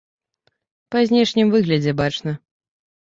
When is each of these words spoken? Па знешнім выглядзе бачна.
Па 0.95 1.03
знешнім 1.11 1.51
выглядзе 1.57 1.91
бачна. 1.99 2.31